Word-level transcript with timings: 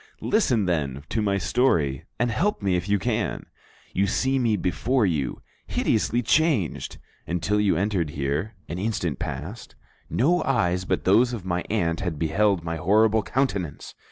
Listen, 0.23 0.65
then, 0.65 1.03
to 1.09 1.21
my 1.21 1.37
story 1.37 2.05
and 2.17 2.31
help 2.31 2.63
me 2.63 2.75
if 2.75 2.89
you 2.89 2.97
can. 2.97 3.45
"You 3.93 4.07
see 4.07 4.39
me 4.39 4.57
before 4.57 5.05
you, 5.05 5.43
hideously 5.67 6.23
changed. 6.23 6.97
Until 7.27 7.61
you 7.61 7.77
entered 7.77 8.09
here, 8.09 8.55
an 8.67 8.79
instant 8.79 9.19
past, 9.19 9.75
no 10.09 10.41
eyes 10.41 10.85
but 10.85 11.03
those 11.03 11.33
of 11.33 11.45
my 11.45 11.63
aunt 11.69 11.99
had 11.99 12.17
beheld 12.17 12.63
my 12.63 12.77
horrible 12.77 13.21
countenance. 13.21 13.93